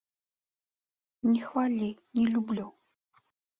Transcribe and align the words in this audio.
Не 1.31 1.41
хвалі, 1.51 1.89
не 2.19 2.27
люблю! 2.33 2.67